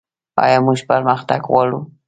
آیا 0.43 0.57
موږ 0.65 0.79
پرمختګ 0.89 1.41
غواړو؟ 1.51 1.79